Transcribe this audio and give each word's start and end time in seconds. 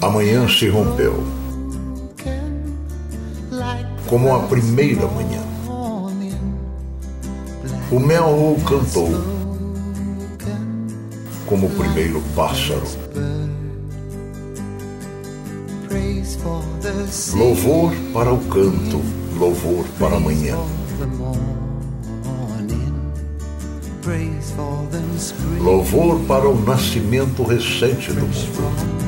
Amanhã 0.00 0.48
se 0.48 0.68
rompeu, 0.68 1.22
como 4.08 4.34
a 4.34 4.40
primeira 4.40 5.06
manhã. 5.06 5.40
O 7.92 8.00
mel 8.00 8.56
cantou, 8.68 9.08
como 11.46 11.68
o 11.68 11.70
primeiro 11.70 12.20
pássaro. 12.34 12.82
Louvor 17.36 17.94
para 18.12 18.32
o 18.32 18.40
canto, 18.46 19.00
louvor 19.38 19.84
para 20.00 20.16
amanhã. 20.16 20.56
Louvor 25.60 26.20
para 26.26 26.48
o 26.48 26.60
nascimento 26.64 27.44
recente 27.44 28.12
do 28.12 28.22
mundo. 28.22 29.03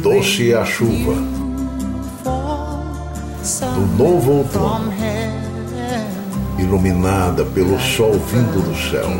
Doce 0.00 0.52
é 0.52 0.56
a 0.56 0.64
chuva 0.64 1.14
do 3.74 3.96
novo 3.98 4.30
outono, 4.30 4.92
iluminada 6.56 7.44
pelo 7.46 7.76
sol 7.80 8.12
vindo 8.12 8.62
do 8.62 8.76
céu, 8.76 9.10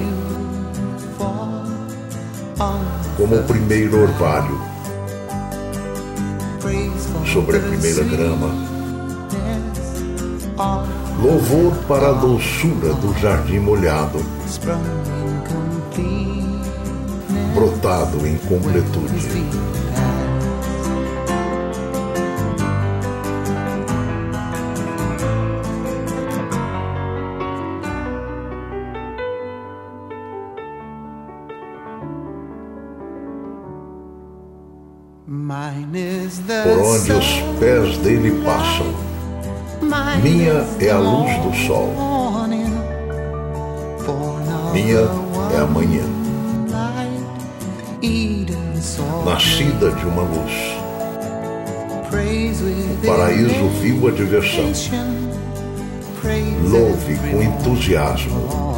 como 3.17 3.41
o 3.41 3.43
primeiro 3.43 4.03
orvalho 4.03 4.61
sobre 7.33 7.57
a 7.57 7.61
primeira 7.61 8.05
grama. 8.05 8.55
Louvor 11.21 11.75
para 11.89 12.11
a 12.11 12.13
doçura 12.13 12.95
do 12.95 13.13
jardim 13.19 13.59
molhado, 13.59 14.25
brotado 17.53 18.25
em 18.29 18.37
completude. 18.39 19.75
Por 36.63 36.79
onde 36.79 37.13
os 37.13 37.59
pés 37.59 37.99
dele 37.99 38.43
passam. 38.45 38.87
Minha 40.23 40.65
é 40.81 40.91
a 40.91 40.99
luz 40.99 41.37
do 41.43 41.53
sol. 41.67 41.93
Minha 44.73 45.09
é 45.55 45.61
a 45.61 45.67
manhã. 45.67 46.05
Nascida 49.25 49.91
de 49.91 50.07
uma 50.07 50.23
luz. 50.23 50.53
O 52.93 53.07
paraíso 53.07 53.69
viu 53.81 54.09
a 54.09 54.11
diversão. 54.13 54.71
Louve 56.69 57.17
com 57.31 57.43
entusiasmo. 57.43 58.75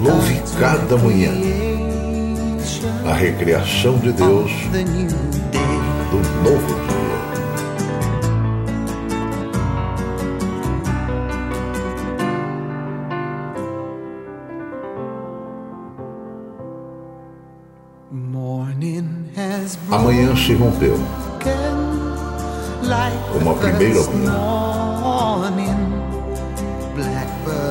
Louve 0.00 0.42
cada 0.58 0.96
manhã 0.96 1.69
a 3.06 3.12
recriação 3.12 3.98
de 3.98 4.12
Deus 4.12 4.50
do 6.10 6.16
novo 6.42 6.66
dia. 6.66 7.00
Amanhã 19.90 20.34
se 20.36 20.54
rompeu, 20.54 20.98
como 23.32 23.50
a 23.50 23.54
primeira 23.54 24.00
manhã. 24.04 25.76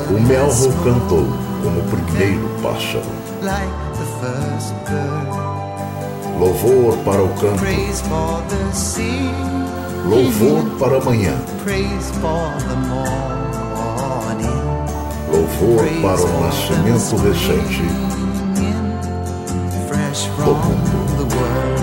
O 0.08 0.20
melro 0.20 0.72
cantou 0.84 1.49
como 1.62 1.80
o 1.80 1.84
primeiro 1.84 2.48
pássaro. 2.62 3.04
Louvor 6.38 6.96
para 7.04 7.22
o 7.22 7.28
campo. 7.34 7.58
Louvor 10.06 10.64
para 10.78 10.96
amanhã. 10.98 11.34
Louvor 15.30 15.84
para 16.02 16.20
o 16.22 16.40
nascimento 16.40 17.16
recente 17.16 17.82
do 20.44 20.54
mundo. 20.54 21.79